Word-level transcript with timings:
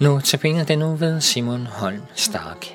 Nu 0.00 0.20
tabiner 0.20 0.64
den 0.64 0.78
nu 0.78 0.94
ved 0.94 1.20
Simon 1.20 1.66
Holm 1.66 2.02
Stark. 2.14 2.66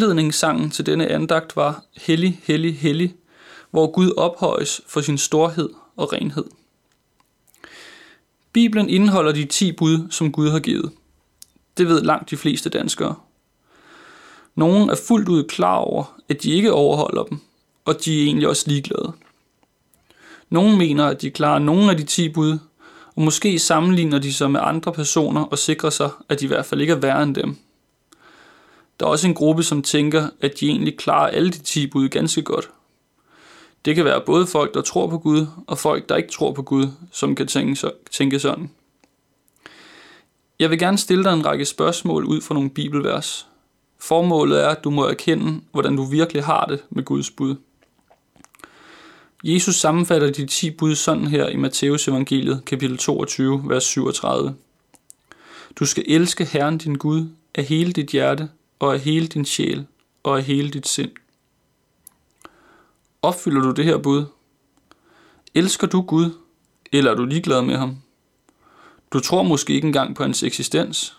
Indledningssangen 0.00 0.70
til 0.70 0.86
denne 0.86 1.06
andagt 1.06 1.56
var 1.56 1.84
Hellig, 1.96 2.40
Hellig, 2.44 2.78
Hellig, 2.78 3.14
hvor 3.70 3.90
Gud 3.90 4.12
ophøjes 4.16 4.80
for 4.86 5.00
sin 5.00 5.18
storhed 5.18 5.68
og 5.96 6.12
renhed. 6.12 6.44
Bibelen 8.52 8.88
indeholder 8.88 9.32
de 9.32 9.44
ti 9.44 9.72
bud, 9.72 10.10
som 10.10 10.32
Gud 10.32 10.50
har 10.50 10.58
givet. 10.58 10.92
Det 11.78 11.88
ved 11.88 12.02
langt 12.02 12.30
de 12.30 12.36
fleste 12.36 12.70
danskere. 12.70 13.14
Nogle 14.54 14.92
er 14.92 14.96
fuldt 15.08 15.28
ud 15.28 15.44
klar 15.44 15.76
over, 15.76 16.20
at 16.28 16.42
de 16.42 16.50
ikke 16.50 16.72
overholder 16.72 17.24
dem, 17.24 17.38
og 17.84 18.04
de 18.04 18.20
er 18.20 18.24
egentlig 18.24 18.48
også 18.48 18.64
ligeglade. 18.66 19.12
Nogle 20.50 20.76
mener, 20.76 21.06
at 21.06 21.22
de 21.22 21.30
klarer 21.30 21.58
nogle 21.58 21.90
af 21.90 21.96
de 21.96 22.04
10 22.04 22.28
bud, 22.28 22.58
og 23.16 23.22
måske 23.22 23.58
sammenligner 23.58 24.18
de 24.18 24.32
sig 24.32 24.50
med 24.50 24.60
andre 24.62 24.92
personer 24.92 25.42
og 25.42 25.58
sikrer 25.58 25.90
sig, 25.90 26.10
at 26.28 26.40
de 26.40 26.44
i 26.44 26.48
hvert 26.48 26.66
fald 26.66 26.80
ikke 26.80 26.92
er 26.92 26.96
værre 26.96 27.22
end 27.22 27.34
dem. 27.34 27.56
Der 29.00 29.06
er 29.06 29.10
også 29.10 29.28
en 29.28 29.34
gruppe, 29.34 29.62
som 29.62 29.82
tænker, 29.82 30.28
at 30.40 30.60
de 30.60 30.68
egentlig 30.68 30.98
klarer 30.98 31.28
alle 31.28 31.50
de 31.50 31.58
10 31.58 31.86
bud 31.86 32.08
ganske 32.08 32.42
godt. 32.42 32.70
Det 33.84 33.96
kan 33.96 34.04
være 34.04 34.20
både 34.26 34.46
folk, 34.46 34.74
der 34.74 34.80
tror 34.80 35.06
på 35.06 35.18
Gud, 35.18 35.46
og 35.66 35.78
folk, 35.78 36.08
der 36.08 36.16
ikke 36.16 36.32
tror 36.32 36.52
på 36.52 36.62
Gud, 36.62 36.86
som 37.12 37.34
kan 37.34 37.46
tænke 38.10 38.38
sådan. 38.38 38.70
Jeg 40.58 40.70
vil 40.70 40.78
gerne 40.78 40.98
stille 40.98 41.24
dig 41.24 41.32
en 41.32 41.46
række 41.46 41.64
spørgsmål 41.64 42.24
ud 42.24 42.40
fra 42.40 42.54
nogle 42.54 42.70
bibelvers. 42.70 43.46
Formålet 43.98 44.64
er, 44.64 44.68
at 44.68 44.84
du 44.84 44.90
må 44.90 45.04
erkende, 45.04 45.60
hvordan 45.72 45.96
du 45.96 46.04
virkelig 46.04 46.44
har 46.44 46.64
det 46.64 46.84
med 46.90 47.04
Guds 47.04 47.30
bud. 47.30 47.56
Jesus 49.44 49.76
sammenfatter 49.76 50.30
de 50.30 50.46
10 50.46 50.70
bud 50.70 50.94
sådan 50.94 51.26
her 51.26 51.48
i 51.48 51.56
Matteus 51.56 52.08
evangeliet, 52.08 52.62
kapitel 52.66 52.98
22, 52.98 53.62
vers 53.64 53.84
37. 53.84 54.54
Du 55.76 55.86
skal 55.86 56.04
elske 56.06 56.44
Herren 56.44 56.78
din 56.78 56.94
Gud 56.94 57.28
af 57.54 57.64
hele 57.64 57.92
dit 57.92 58.08
hjerte, 58.08 58.48
og 58.80 58.94
af 58.94 59.00
hele 59.00 59.26
din 59.26 59.44
sjæl, 59.44 59.86
og 60.22 60.36
af 60.36 60.44
hele 60.44 60.70
dit 60.70 60.88
sind. 60.88 61.10
Opfylder 63.22 63.60
du 63.60 63.70
det 63.70 63.84
her 63.84 63.98
bud? 63.98 64.24
Elsker 65.54 65.86
du 65.86 66.02
Gud, 66.02 66.30
eller 66.92 67.10
er 67.10 67.14
du 67.14 67.24
ligeglad 67.24 67.62
med 67.62 67.76
ham? 67.76 67.96
Du 69.12 69.20
tror 69.20 69.42
måske 69.42 69.72
ikke 69.72 69.86
engang 69.86 70.16
på 70.16 70.22
hans 70.22 70.42
eksistens. 70.42 71.16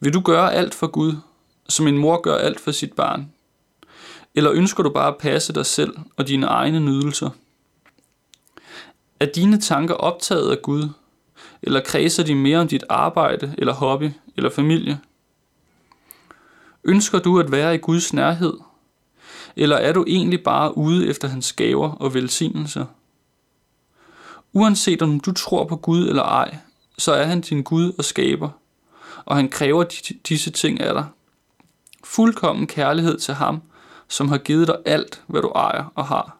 Vil 0.00 0.14
du 0.14 0.20
gøre 0.20 0.54
alt 0.54 0.74
for 0.74 0.86
Gud, 0.86 1.16
som 1.68 1.86
en 1.86 1.98
mor 1.98 2.20
gør 2.20 2.36
alt 2.36 2.60
for 2.60 2.70
sit 2.70 2.92
barn? 2.92 3.32
Eller 4.34 4.52
ønsker 4.52 4.82
du 4.82 4.90
bare 4.90 5.08
at 5.08 5.18
passe 5.18 5.52
dig 5.52 5.66
selv 5.66 5.96
og 6.16 6.28
dine 6.28 6.46
egne 6.46 6.80
nydelser? 6.80 7.30
Er 9.20 9.26
dine 9.26 9.60
tanker 9.60 9.94
optaget 9.94 10.50
af 10.50 10.62
Gud, 10.62 10.88
eller 11.62 11.80
kredser 11.80 12.22
de 12.24 12.34
mere 12.34 12.58
om 12.58 12.68
dit 12.68 12.84
arbejde, 12.88 13.54
eller 13.58 13.72
hobby, 13.72 14.10
eller 14.36 14.50
familie? 14.50 15.00
Ønsker 16.84 17.18
du 17.18 17.38
at 17.38 17.52
være 17.52 17.74
i 17.74 17.78
Guds 17.78 18.12
nærhed, 18.12 18.54
eller 19.56 19.76
er 19.76 19.92
du 19.92 20.04
egentlig 20.08 20.42
bare 20.42 20.76
ude 20.76 21.08
efter 21.08 21.28
hans 21.28 21.52
gaver 21.52 21.90
og 21.90 22.14
velsignelser? 22.14 22.86
Uanset 24.52 25.02
om 25.02 25.20
du 25.20 25.32
tror 25.32 25.64
på 25.64 25.76
Gud 25.76 26.08
eller 26.08 26.22
ej, 26.22 26.56
så 26.98 27.12
er 27.12 27.24
han 27.24 27.40
din 27.40 27.62
Gud 27.62 27.92
og 27.98 28.04
skaber, 28.04 28.50
og 29.24 29.36
han 29.36 29.48
kræver 29.48 29.84
disse 30.28 30.50
ting 30.50 30.80
af 30.80 30.94
dig. 30.94 31.06
Fuldkommen 32.04 32.66
kærlighed 32.66 33.18
til 33.18 33.34
ham, 33.34 33.62
som 34.08 34.28
har 34.28 34.38
givet 34.38 34.68
dig 34.68 34.76
alt, 34.86 35.22
hvad 35.26 35.42
du 35.42 35.48
ejer 35.48 35.84
og 35.94 36.06
har. 36.06 36.36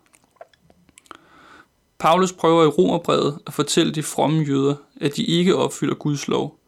Paulus 1.99 2.33
prøver 2.33 2.65
i 2.65 2.69
Romerbrevet 2.69 3.39
at 3.47 3.53
fortælle 3.53 3.93
de 3.93 4.03
fromme 4.03 4.43
jøder, 4.43 4.75
at 5.01 5.17
de 5.17 5.25
ikke 5.25 5.57
opfylder 5.57 5.95
Guds 5.95 6.29
lov, 6.29 6.59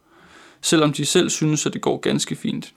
selvom 0.61 0.93
de 0.93 1.05
selv 1.05 1.29
synes, 1.29 1.65
at 1.65 1.73
det 1.73 1.81
går 1.81 1.97
ganske 1.97 2.35
fint. 2.35 2.73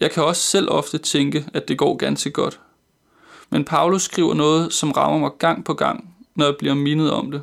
Jeg 0.00 0.10
kan 0.10 0.22
også 0.24 0.42
selv 0.42 0.70
ofte 0.70 0.98
tænke, 0.98 1.46
at 1.54 1.68
det 1.68 1.78
går 1.78 1.96
ganske 1.96 2.30
godt. 2.30 2.60
Men 3.50 3.64
Paulus 3.64 4.02
skriver 4.02 4.34
noget, 4.34 4.72
som 4.72 4.92
rammer 4.92 5.18
mig 5.18 5.30
gang 5.38 5.64
på 5.64 5.74
gang, 5.74 6.14
når 6.34 6.44
jeg 6.44 6.56
bliver 6.58 6.74
mindet 6.74 7.10
om 7.10 7.30
det. 7.30 7.42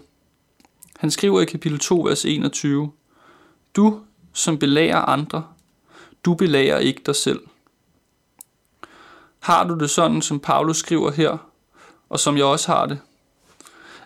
Han 0.99 1.11
skriver 1.11 1.41
i 1.41 1.45
kapitel 1.45 1.79
2, 1.79 2.01
vers 2.01 2.25
21, 2.25 2.91
Du, 3.75 4.01
som 4.33 4.59
belager 4.59 4.97
andre, 4.97 5.45
du 6.25 6.33
belager 6.33 6.77
ikke 6.77 7.01
dig 7.05 7.15
selv. 7.15 7.39
Har 9.39 9.63
du 9.63 9.77
det 9.77 9.89
sådan, 9.89 10.21
som 10.21 10.39
Paulus 10.39 10.77
skriver 10.77 11.11
her, 11.11 11.37
og 12.09 12.19
som 12.19 12.37
jeg 12.37 12.45
også 12.45 12.71
har 12.71 12.85
det, 12.85 12.99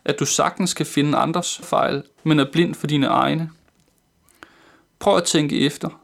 at 0.06 0.20
du 0.20 0.26
sagtens 0.26 0.74
kan 0.74 0.86
finde 0.86 1.18
andres 1.18 1.58
fejl, 1.64 2.04
men 2.24 2.40
er 2.40 2.52
blind 2.52 2.76
for 2.76 2.88
dine 2.88 3.08
egne? 3.08 3.52
Prøv 5.00 5.18
at 5.18 5.24
tænke 5.24 5.60
efter. 5.60 6.01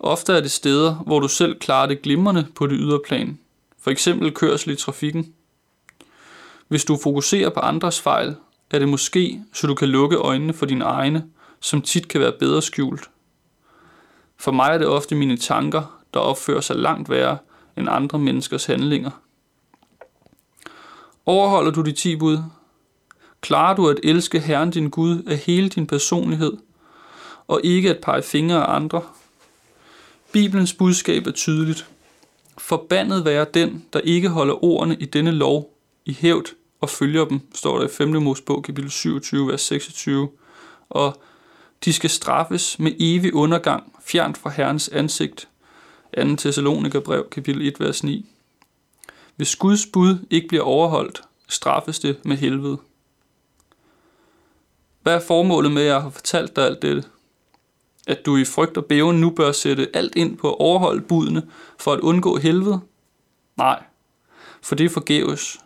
Ofte 0.00 0.32
er 0.32 0.40
det 0.40 0.50
steder, 0.50 0.94
hvor 0.94 1.20
du 1.20 1.28
selv 1.28 1.58
klarer 1.58 1.86
det 1.86 2.02
glimrende 2.02 2.46
på 2.54 2.66
det 2.66 2.78
ydre 2.80 3.00
plan, 3.06 3.38
for 3.80 3.90
eksempel 3.90 4.34
kørsel 4.34 4.72
i 4.72 4.76
trafikken. 4.76 5.34
Hvis 6.68 6.84
du 6.84 6.96
fokuserer 7.02 7.50
på 7.50 7.60
andres 7.60 8.00
fejl, 8.00 8.36
er 8.70 8.78
det 8.78 8.88
måske, 8.88 9.42
så 9.52 9.66
du 9.66 9.74
kan 9.74 9.88
lukke 9.88 10.16
øjnene 10.16 10.52
for 10.52 10.66
dine 10.66 10.84
egne, 10.84 11.24
som 11.60 11.82
tit 11.82 12.08
kan 12.08 12.20
være 12.20 12.32
bedre 12.32 12.62
skjult. 12.62 13.10
For 14.36 14.52
mig 14.52 14.74
er 14.74 14.78
det 14.78 14.86
ofte 14.86 15.14
mine 15.14 15.36
tanker, 15.36 16.02
der 16.14 16.20
opfører 16.20 16.60
sig 16.60 16.76
langt 16.76 17.10
værre 17.10 17.38
end 17.76 17.88
andre 17.90 18.18
menneskers 18.18 18.64
handlinger. 18.64 19.10
Overholder 21.26 21.70
du 21.70 21.82
de 21.82 21.92
ti 21.92 22.16
bud? 22.16 22.38
Klarer 23.40 23.76
du 23.76 23.88
at 23.88 24.00
elske 24.02 24.40
Herren 24.40 24.70
din 24.70 24.90
Gud 24.90 25.22
af 25.22 25.36
hele 25.36 25.68
din 25.68 25.86
personlighed, 25.86 26.52
og 27.48 27.60
ikke 27.64 27.90
at 27.90 28.00
pege 28.02 28.22
fingre 28.22 28.66
af 28.66 28.74
andre? 28.74 29.02
Bibelens 30.32 30.72
budskab 30.72 31.26
er 31.26 31.30
tydeligt. 31.30 31.86
Forbandet 32.58 33.24
være 33.24 33.46
den, 33.54 33.84
der 33.92 34.00
ikke 34.00 34.28
holder 34.28 34.64
ordene 34.64 34.96
i 35.00 35.04
denne 35.04 35.30
lov 35.30 35.76
i 36.04 36.12
hævd 36.20 36.46
og 36.80 36.90
følger 36.90 37.24
dem, 37.24 37.40
står 37.54 37.78
der 37.78 37.86
i 37.86 37.90
5. 37.90 38.22
Mosebog 38.22 38.62
kapitel 38.62 38.90
27, 38.90 39.48
vers 39.48 39.60
26. 39.60 40.30
Og 40.88 41.22
de 41.84 41.92
skal 41.92 42.10
straffes 42.10 42.78
med 42.78 42.92
evig 42.98 43.34
undergang, 43.34 43.92
fjernt 44.04 44.38
fra 44.38 44.50
Herrens 44.50 44.88
ansigt. 44.88 45.48
2. 46.16 46.36
Thessalonikerbrev, 46.36 47.28
kapitel 47.30 47.68
1, 47.68 47.80
vers 47.80 48.04
9. 48.04 48.26
Hvis 49.36 49.56
Guds 49.56 49.86
bud 49.86 50.18
ikke 50.30 50.48
bliver 50.48 50.64
overholdt, 50.64 51.22
straffes 51.48 51.98
det 51.98 52.16
med 52.24 52.36
helvede. 52.36 52.78
Hvad 55.02 55.14
er 55.14 55.20
formålet 55.20 55.72
med, 55.72 55.82
at 55.82 55.88
jeg 55.88 56.02
har 56.02 56.10
fortalt 56.10 56.56
dig 56.56 56.66
alt 56.66 56.82
dette? 56.82 57.04
At 58.06 58.26
du 58.26 58.36
i 58.36 58.44
frygt 58.44 58.76
og 58.76 58.84
bæven 58.84 59.20
nu 59.20 59.30
bør 59.30 59.52
sætte 59.52 59.96
alt 59.96 60.16
ind 60.16 60.36
på 60.36 60.48
at 60.50 60.60
overholde 60.60 61.00
budene 61.00 61.42
for 61.78 61.92
at 61.92 62.00
undgå 62.00 62.36
helvede? 62.36 62.80
Nej, 63.56 63.82
for 64.62 64.74
det 64.74 64.86
er 64.86 64.90
forgæves. 64.90 65.60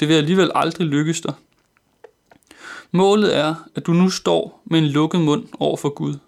Det 0.00 0.08
vil 0.08 0.14
alligevel 0.14 0.50
aldrig 0.54 0.86
lykkes 0.86 1.20
dig. 1.20 1.34
Målet 2.90 3.36
er, 3.36 3.54
at 3.74 3.86
du 3.86 3.92
nu 3.92 4.10
står 4.10 4.62
med 4.64 4.78
en 4.78 4.86
lukket 4.86 5.20
mund 5.20 5.46
over 5.58 5.76
for 5.76 5.88
Gud. 5.88 6.18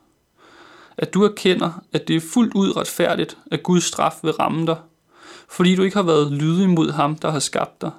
At 0.97 1.15
du 1.15 1.25
erkender, 1.25 1.83
at 1.93 2.09
det 2.09 2.17
er 2.17 2.21
fuldt 2.21 2.55
ud 2.55 2.77
retfærdigt, 2.77 3.39
at 3.51 3.63
Guds 3.63 3.85
straf 3.85 4.15
vil 4.23 4.33
ramme 4.33 4.67
dig, 4.67 4.77
fordi 5.49 5.77
du 5.77 5.83
ikke 5.83 5.97
har 5.97 6.03
været 6.03 6.33
lydig 6.33 6.69
mod 6.69 6.91
ham, 6.91 7.15
der 7.15 7.31
har 7.31 7.39
skabt 7.39 7.81
dig. 7.81 7.91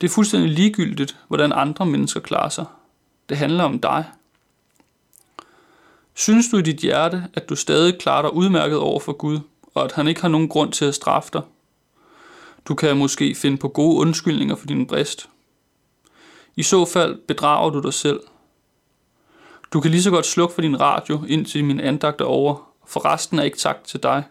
Det 0.00 0.06
er 0.06 0.14
fuldstændig 0.14 0.50
ligegyldigt, 0.50 1.16
hvordan 1.28 1.52
andre 1.52 1.86
mennesker 1.86 2.20
klarer 2.20 2.48
sig. 2.48 2.64
Det 3.28 3.36
handler 3.36 3.64
om 3.64 3.78
dig. 3.78 4.04
Synes 6.18 6.48
du 6.48 6.56
i 6.56 6.62
dit 6.62 6.76
hjerte, 6.76 7.24
at 7.34 7.48
du 7.48 7.56
stadig 7.56 7.98
klarer 7.98 8.22
dig 8.22 8.34
udmærket 8.34 8.78
over 8.78 9.00
for 9.00 9.12
Gud, 9.12 9.40
og 9.74 9.84
at 9.84 9.92
han 9.92 10.08
ikke 10.08 10.20
har 10.20 10.28
nogen 10.28 10.48
grund 10.48 10.72
til 10.72 10.84
at 10.84 10.94
straffe 10.94 11.30
dig? 11.32 11.42
Du 12.68 12.74
kan 12.74 12.96
måske 12.96 13.34
finde 13.34 13.56
på 13.56 13.68
gode 13.68 14.00
undskyldninger 14.00 14.56
for 14.56 14.66
din 14.66 14.86
brist. 14.86 15.28
I 16.56 16.62
så 16.62 16.84
fald 16.84 17.18
bedrager 17.28 17.70
du 17.70 17.80
dig 17.80 17.94
selv. 17.94 18.20
Du 19.72 19.80
kan 19.80 19.90
lige 19.90 20.02
så 20.02 20.10
godt 20.10 20.26
slukke 20.26 20.54
for 20.54 20.62
din 20.62 20.80
radio, 20.80 21.24
indtil 21.28 21.64
min 21.64 21.80
andagt 21.80 22.20
er 22.20 22.24
over, 22.24 22.72
for 22.86 23.04
resten 23.04 23.38
er 23.38 23.42
ikke 23.42 23.58
tak 23.58 23.84
til 23.84 24.02
dig. 24.02 24.24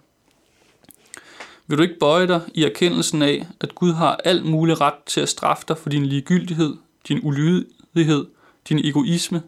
Vil 1.67 1.77
du 1.77 1.83
ikke 1.83 1.99
bøje 1.99 2.27
dig 2.27 2.41
i 2.53 2.63
erkendelsen 2.63 3.21
af, 3.21 3.47
at 3.61 3.75
Gud 3.75 3.93
har 3.93 4.19
al 4.25 4.45
mulig 4.45 4.81
ret 4.81 5.03
til 5.05 5.21
at 5.21 5.29
straffe 5.29 5.65
dig 5.67 5.77
for 5.77 5.89
din 5.89 6.05
ligegyldighed, 6.05 6.77
din 7.07 7.19
ulydighed, 7.23 8.25
din 8.69 8.79
egoisme? 8.85 9.41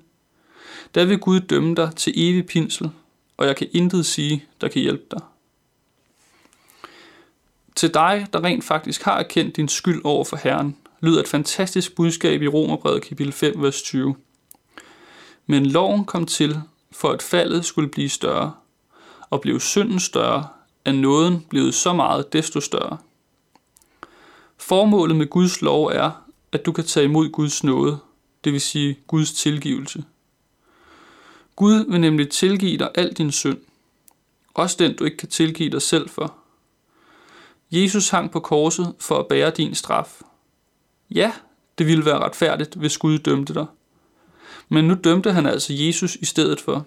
Der 0.96 1.06
vil 1.06 1.20
Gud 1.20 1.40
dømme 1.40 1.76
dig 1.76 1.96
til 1.96 2.14
evig 2.16 2.46
pinsel, 2.46 2.92
og 3.38 3.48
jeg 3.48 3.56
kan 3.56 3.68
intet 3.72 4.06
sige, 4.06 4.46
der 4.62 4.68
kan 4.68 4.82
hjælpe 4.82 5.04
dig. 5.12 5.22
Til 7.76 7.94
dig, 7.94 8.28
der 8.34 8.44
rent 8.44 8.64
faktisk 8.64 9.04
har 9.04 9.20
erkendt 9.20 9.56
din 9.56 9.68
skyld 9.68 10.02
over 10.04 10.24
for 10.24 10.38
Herren, 10.38 10.76
lyder 11.02 11.22
et 11.22 11.28
fantastisk 11.28 11.96
budskab 11.96 12.42
i 12.42 12.48
Romerbrevet 12.48 13.02
kapitel 13.02 13.34
5, 13.34 13.62
vers 13.62 13.82
20. 13.82 14.16
Men 15.46 15.66
loven 15.66 16.06
kom 16.06 16.26
til, 16.26 16.62
for 16.92 17.10
at 17.10 17.22
faldet 17.22 17.66
skulle 17.66 17.90
blive 17.90 18.10
større, 18.10 18.54
og 19.30 19.42
blev 19.42 19.60
synden 19.60 20.00
større, 20.00 20.48
er 20.86 20.92
nåden 20.92 21.46
blevet 21.50 21.74
så 21.74 21.94
meget 21.94 22.34
desto 22.34 22.60
større. 22.60 22.98
Formålet 24.58 25.16
med 25.16 25.28
Guds 25.28 25.62
lov 25.62 25.86
er, 25.86 26.12
at 26.52 26.66
du 26.66 26.72
kan 26.72 26.86
tage 26.86 27.04
imod 27.04 27.30
Guds 27.30 27.64
nåde, 27.64 28.00
det 28.44 28.54
vil 28.54 28.62
sige 28.62 29.00
Guds 29.08 29.34
tilgivelse. 29.34 30.04
Gud 31.60 31.86
vil 31.92 32.02
nemlig 32.02 32.30
tilgive 32.30 32.78
dig 32.78 32.90
al 32.96 33.14
din 33.14 33.32
synd, 33.32 33.58
også 34.54 34.76
den 34.80 34.96
du 34.96 35.04
ikke 35.04 35.18
kan 35.18 35.30
tilgive 35.30 35.70
dig 35.70 35.82
selv 35.82 36.10
for. 36.10 36.36
Jesus 37.72 38.10
hang 38.10 38.32
på 38.32 38.40
korset 38.40 38.96
for 39.00 39.20
at 39.20 39.28
bære 39.28 39.50
din 39.50 39.76
straf. 39.76 40.22
Ja, 41.12 41.34
det 41.78 41.88
ville 41.88 42.06
være 42.06 42.20
retfærdigt, 42.20 42.76
hvis 42.76 42.98
Gud 42.98 43.20
dømte 43.20 43.54
dig. 43.54 43.66
Men 44.70 44.86
nu 44.86 44.94
dømte 45.04 45.32
han 45.32 45.46
altså 45.46 45.74
Jesus 45.74 46.16
i 46.16 46.26
stedet 46.26 46.62
for. 46.62 46.86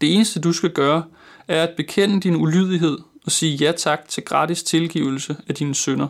Det 0.00 0.14
eneste 0.14 0.40
du 0.40 0.52
skal 0.52 0.70
gøre, 0.70 1.04
er 1.48 1.62
at 1.62 1.76
bekende 1.76 2.20
din 2.20 2.36
ulydighed 2.36 2.98
og 3.24 3.32
sige 3.32 3.56
ja 3.56 3.72
tak 3.72 4.08
til 4.08 4.24
gratis 4.24 4.62
tilgivelse 4.62 5.36
af 5.48 5.54
dine 5.54 5.74
synder. 5.74 6.08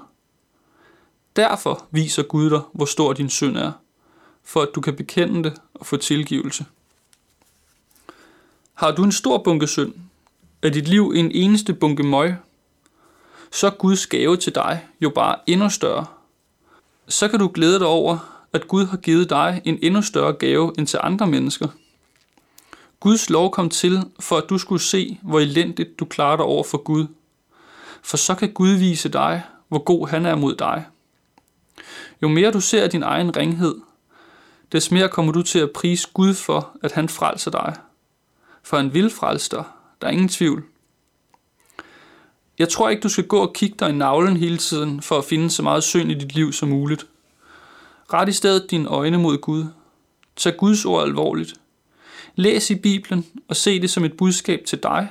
Derfor 1.37 1.87
viser 1.91 2.23
Gud 2.23 2.51
dig, 2.51 2.61
hvor 2.73 2.85
stor 2.85 3.13
din 3.13 3.31
synd 3.31 3.57
er, 3.57 3.73
for 4.45 4.63
at 4.63 4.69
du 4.75 4.81
kan 4.81 4.97
bekende 4.97 5.45
det 5.51 5.61
og 5.75 5.87
få 5.87 5.97
tilgivelse. 5.97 6.67
Har 8.75 8.91
du 8.91 9.05
en 9.05 9.13
stor 9.13 9.39
bunke 9.39 9.67
synd? 9.67 9.95
Er 10.63 10.69
dit 10.69 10.89
liv 10.89 11.13
en 11.17 11.31
eneste 11.33 11.75
bunke 11.75 12.03
møg? 12.03 12.37
Så 13.51 13.67
er 13.67 13.71
Guds 13.71 14.07
gave 14.07 14.37
til 14.37 14.55
dig 14.55 14.87
jo 15.01 15.11
bare 15.11 15.37
endnu 15.47 15.69
større. 15.69 16.07
Så 17.09 17.29
kan 17.29 17.39
du 17.39 17.51
glæde 17.55 17.79
dig 17.79 17.87
over, 17.87 18.45
at 18.53 18.69
Gud 18.69 18.87
har 18.87 18.97
givet 18.97 19.31
dig 19.31 19.63
en 19.65 19.79
endnu 19.83 20.03
større 20.03 20.33
gave 20.33 20.73
end 20.79 20.87
til 20.87 20.99
andre 21.03 21.27
mennesker. 21.27 21.69
Guds 23.01 23.31
lov 23.31 23.51
kom 23.51 23.71
til, 23.71 24.03
for 24.21 24.37
at 24.37 24.45
du 24.51 24.59
skulle 24.59 24.83
se, 24.83 25.19
hvor 25.23 25.41
elendigt 25.41 25.99
du 26.01 26.05
klarer 26.05 26.37
dig 26.37 26.45
over 26.45 26.65
for 26.65 26.79
Gud. 26.79 27.07
For 28.03 28.17
så 28.17 28.35
kan 28.35 28.53
Gud 28.53 28.71
vise 28.71 29.09
dig, 29.09 29.43
hvor 29.69 29.79
god 29.79 30.09
han 30.09 30.27
er 30.27 30.35
mod 30.35 30.55
dig. 30.55 30.87
Jo 32.23 32.29
mere 32.29 32.51
du 32.51 32.61
ser 32.61 32.89
din 32.89 33.03
egen 33.03 33.37
ringhed, 33.37 33.75
des 34.73 34.91
mere 34.91 35.09
kommer 35.09 35.33
du 35.33 35.43
til 35.43 35.59
at 35.59 35.71
prise 35.71 36.09
Gud 36.15 36.35
for, 36.35 36.77
at 36.83 36.93
han 36.93 37.09
frelser 37.09 37.51
dig. 37.51 37.77
For 38.63 38.79
en 38.79 38.95
vildfrelster. 38.95 39.65
Der 40.01 40.07
er 40.07 40.11
ingen 40.11 40.29
tvivl. 40.29 40.65
Jeg 42.59 42.69
tror 42.69 42.89
ikke, 42.89 43.01
du 43.01 43.09
skal 43.09 43.27
gå 43.27 43.39
og 43.39 43.53
kigge 43.53 43.77
dig 43.79 43.89
i 43.89 43.93
navlen 43.93 44.37
hele 44.37 44.57
tiden, 44.57 45.03
for 45.03 45.19
at 45.19 45.25
finde 45.25 45.51
så 45.51 45.63
meget 45.63 45.85
synd 45.85 46.11
i 46.11 46.15
dit 46.15 46.35
liv 46.35 46.53
som 46.53 46.69
muligt. 46.69 47.07
Ret 48.13 48.29
i 48.29 48.33
stedet 48.33 48.71
dine 48.71 48.89
øjne 48.89 49.19
mod 49.19 49.39
Gud. 49.39 49.65
Tag 50.37 50.57
Guds 50.57 50.85
ord 50.85 51.03
alvorligt. 51.03 51.55
Læs 52.35 52.71
i 52.71 52.75
Bibelen 52.75 53.27
og 53.49 53.57
se 53.57 53.81
det 53.81 53.91
som 53.91 54.05
et 54.05 54.17
budskab 54.17 54.63
til 54.67 54.83
dig, 54.83 55.09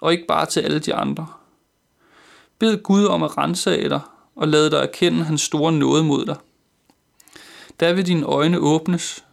og 0.00 0.12
ikke 0.12 0.24
bare 0.28 0.46
til 0.46 0.60
alle 0.60 0.78
de 0.78 0.94
andre. 0.94 1.26
Bed 2.58 2.82
Gud 2.82 3.04
om 3.04 3.22
at 3.22 3.38
rense 3.38 3.76
af 3.76 3.88
dig 3.88 4.00
og 4.36 4.48
lade 4.48 4.70
dig 4.70 4.76
erkende 4.76 5.24
hans 5.24 5.40
store 5.40 5.72
nåde 5.72 6.04
mod 6.04 6.26
dig. 6.26 6.36
Der 7.80 7.92
vil 7.92 8.06
dine 8.06 8.26
øjne 8.26 8.58
åbnes. 8.58 9.24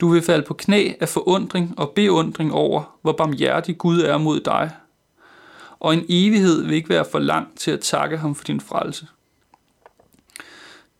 Du 0.00 0.08
vil 0.08 0.22
falde 0.22 0.44
på 0.46 0.54
knæ 0.54 0.92
af 1.00 1.08
forundring 1.08 1.74
og 1.78 1.90
beundring 1.90 2.52
over, 2.52 2.98
hvor 3.02 3.12
barmhjertig 3.12 3.78
Gud 3.78 4.00
er 4.00 4.18
mod 4.18 4.40
dig. 4.40 4.70
Og 5.80 5.94
en 5.94 6.04
evighed 6.08 6.62
vil 6.62 6.74
ikke 6.74 6.88
være 6.88 7.04
for 7.10 7.18
lang 7.18 7.58
til 7.58 7.70
at 7.70 7.80
takke 7.80 8.16
ham 8.16 8.34
for 8.34 8.44
din 8.44 8.60
frelse. 8.60 9.06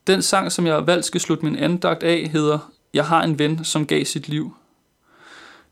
Den 0.06 0.22
sang, 0.22 0.52
som 0.52 0.66
jeg 0.66 0.74
har 0.74 0.80
valgt 0.80 1.04
skal 1.04 1.20
slutte 1.20 1.44
min 1.44 1.56
andagt 1.56 2.02
af, 2.02 2.28
hedder 2.32 2.58
Jeg 2.94 3.06
har 3.06 3.22
en 3.22 3.38
ven, 3.38 3.64
som 3.64 3.86
gav 3.86 4.04
sit 4.04 4.28
liv. 4.28 4.54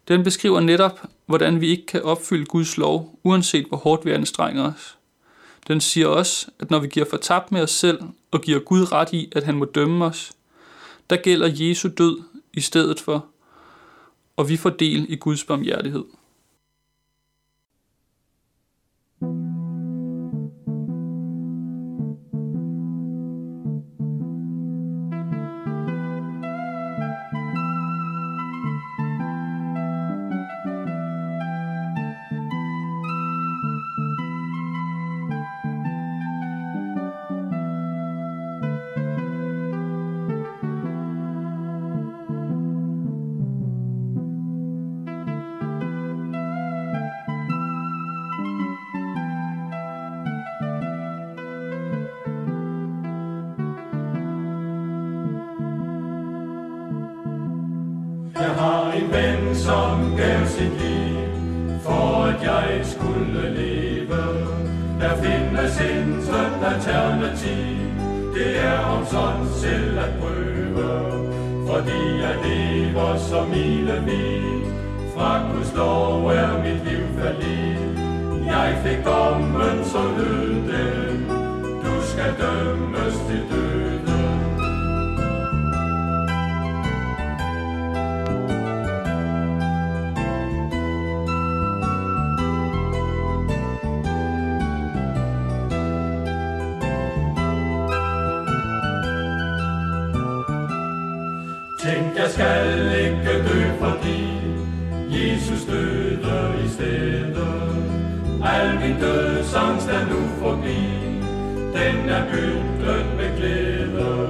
Den 0.09 0.25
beskriver 0.25 0.61
netop, 0.61 1.00
hvordan 1.26 1.61
vi 1.61 1.69
ikke 1.69 1.87
kan 1.87 2.02
opfylde 2.02 2.45
Guds 2.45 2.76
lov, 2.76 3.19
uanset 3.23 3.66
hvor 3.66 3.76
hårdt 3.76 4.04
vi 4.04 4.11
anstrenger 4.11 4.73
os. 4.73 4.99
Den 5.69 5.81
siger 5.81 6.07
også, 6.07 6.47
at 6.59 6.71
når 6.71 6.78
vi 6.78 6.88
giver 6.88 7.07
fortabt 7.11 7.52
med 7.52 7.62
os 7.62 7.71
selv 7.71 7.99
og 8.31 8.40
giver 8.40 8.59
Gud 8.59 8.93
ret 8.93 9.12
i, 9.12 9.33
at 9.33 9.43
han 9.43 9.54
må 9.54 9.64
dømme 9.64 10.04
os, 10.04 10.33
der 11.11 11.16
gælder 11.16 11.50
Jesu 11.52 11.88
død 11.99 12.23
i 12.56 12.61
stedet 12.61 13.00
for, 13.00 13.26
og 14.37 14.49
vi 14.49 14.56
får 14.56 14.70
del 14.70 15.06
i 15.08 15.16
Guds 15.16 15.44
barmhjertighed. 15.44 16.04
Jeg 58.44 58.52
har 58.52 58.92
en 58.92 59.12
ven, 59.12 59.56
som 59.56 60.14
gav 60.16 60.46
sit 60.46 60.74
liv, 60.82 61.28
for 61.82 62.24
at 62.24 62.42
jeg 62.42 62.80
skulle 62.82 63.50
leve. 63.50 64.22
Der 65.00 65.16
findes 65.16 65.80
intet 65.80 66.52
alternativ, 66.72 67.76
det 68.34 68.64
er 68.64 68.78
om 68.78 69.06
sådan 69.06 69.46
selv 69.62 69.98
at 69.98 70.10
prøve. 70.20 70.90
Fordi 71.68 72.02
jeg 72.24 72.36
lever 72.44 73.16
som 73.16 73.48
milevid, 73.48 74.64
fra 75.16 75.42
Guds 75.52 75.74
lov 75.76 76.26
er 76.26 76.58
mit 76.64 76.84
liv 76.88 77.04
fallit. 77.18 77.98
Jeg 78.46 78.78
fik 78.84 79.04
dommen, 79.04 79.84
så 79.84 80.02
lød 80.18 80.54
den, 80.54 81.26
du 81.84 82.02
skal 82.02 82.34
dømmes 82.40 83.14
til 83.28 83.42
døden. 83.50 83.84
Skal 102.35 102.93
ikke 103.05 103.35
dø, 103.49 103.61
fordi 103.81 104.21
Jesus 105.17 105.64
døde 105.64 106.55
i 106.64 106.69
stedet. 106.69 107.37
Al 108.45 108.81
min 108.81 108.97
dødsangst 109.00 109.88
er 109.88 110.05
nu 110.11 110.21
forbi, 110.43 110.81
den 111.76 112.09
er 112.09 112.25
byttet 112.33 113.07
med 113.17 113.37
glæde. 113.37 114.29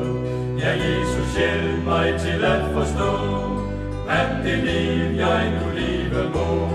Ja, 0.58 0.70
Jesus 0.70 1.36
hjælp 1.36 1.84
mig 1.84 2.14
til 2.20 2.44
at 2.44 2.62
forstå, 2.74 3.12
at 4.10 4.44
det 4.44 4.58
liv, 4.58 5.16
jeg 5.16 5.52
nu 5.56 5.66
leve 5.78 6.30
må, 6.34 6.68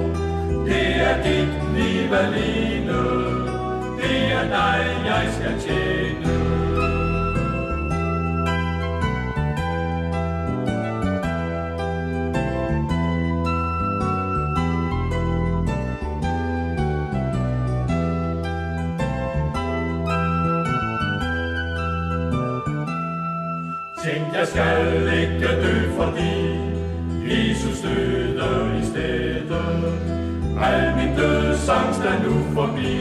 det 0.65 0.87
er 1.07 1.23
dit 1.23 1.53
liv 1.77 2.13
alene. 2.13 2.99
Det 4.01 4.31
er 4.37 4.43
dig, 4.57 4.81
jeg 5.05 5.25
skal 5.33 5.59
tjene. 5.59 6.28
Tænk, 24.09 24.33
jeg 24.33 24.47
skal 24.47 25.19
ikke 25.21 25.47
dø, 25.63 25.75
fordi 25.97 26.33
Jesus 27.31 27.81
døde 27.81 28.79
i 28.81 28.85
stedet. 28.85 29.83
Al 30.63 30.95
min 30.97 31.15
dødsangst 31.17 31.99
er 31.99 32.23
nu 32.23 32.35
forbi, 32.53 32.95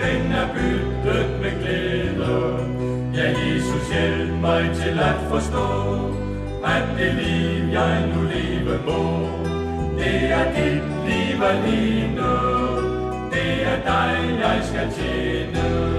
den 0.00 0.32
er 0.32 0.48
byttet 0.54 1.26
med 1.42 1.60
glæde. 1.60 2.56
Ja, 3.14 3.28
Jesus 3.28 3.88
hjælp 3.92 4.32
mig 4.40 4.70
til 4.74 4.98
at 4.98 5.16
forstå, 5.30 5.66
at 6.64 6.82
det 6.98 7.14
liv, 7.14 7.72
jeg 7.72 8.12
nu 8.14 8.22
leve 8.22 8.78
må, 8.86 9.28
det 9.98 10.30
er 10.30 10.44
dit 10.56 10.82
liv 11.06 11.42
alene. 11.42 12.30
Det 13.32 13.66
er 13.72 13.78
dig, 13.84 14.38
jeg 14.40 14.60
skal 14.64 14.88
tjene. 14.92 15.95